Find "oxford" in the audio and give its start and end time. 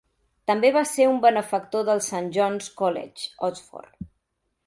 3.51-4.11